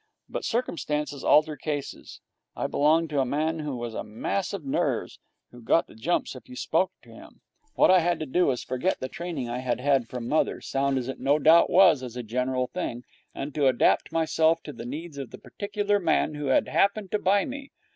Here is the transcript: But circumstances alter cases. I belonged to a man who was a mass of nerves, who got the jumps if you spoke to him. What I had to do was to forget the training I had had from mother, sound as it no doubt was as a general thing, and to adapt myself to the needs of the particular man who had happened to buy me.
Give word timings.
But 0.27 0.43
circumstances 0.43 1.23
alter 1.23 1.55
cases. 1.55 2.21
I 2.55 2.65
belonged 2.65 3.11
to 3.11 3.19
a 3.19 3.23
man 3.25 3.59
who 3.59 3.75
was 3.77 3.93
a 3.93 4.03
mass 4.03 4.51
of 4.51 4.65
nerves, 4.65 5.19
who 5.51 5.61
got 5.61 5.85
the 5.85 5.93
jumps 5.93 6.35
if 6.35 6.49
you 6.49 6.55
spoke 6.55 6.91
to 7.03 7.09
him. 7.11 7.41
What 7.75 7.91
I 7.91 7.99
had 7.99 8.19
to 8.21 8.25
do 8.25 8.47
was 8.47 8.61
to 8.61 8.67
forget 8.67 8.99
the 8.99 9.07
training 9.09 9.47
I 9.47 9.59
had 9.59 9.79
had 9.79 10.07
from 10.07 10.27
mother, 10.27 10.59
sound 10.59 10.97
as 10.97 11.07
it 11.07 11.19
no 11.19 11.37
doubt 11.37 11.69
was 11.69 12.01
as 12.01 12.15
a 12.17 12.23
general 12.23 12.65
thing, 12.65 13.03
and 13.35 13.53
to 13.53 13.67
adapt 13.67 14.11
myself 14.11 14.63
to 14.63 14.73
the 14.73 14.87
needs 14.87 15.19
of 15.19 15.29
the 15.29 15.37
particular 15.37 15.99
man 15.99 16.33
who 16.33 16.47
had 16.47 16.67
happened 16.67 17.11
to 17.11 17.19
buy 17.19 17.45
me. 17.45 17.71